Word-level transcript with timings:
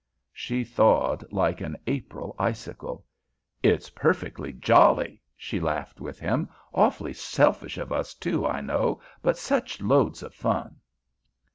She 0.33 0.63
thawed 0.63 1.31
like 1.31 1.61
an 1.61 1.77
April 1.85 2.35
icicle. 2.39 3.05
"It's 3.61 3.91
perfectly 3.91 4.51
jolly," 4.51 5.21
she 5.37 5.59
laughed 5.59 6.01
with 6.01 6.19
him. 6.19 6.49
"Awfully 6.73 7.13
selfish 7.13 7.77
of 7.77 7.91
us, 7.91 8.15
too, 8.15 8.47
I 8.47 8.61
know, 8.61 8.99
but 9.21 9.37
such 9.37 9.79
loads 9.79 10.23
of 10.23 10.33
fun." 10.33 10.77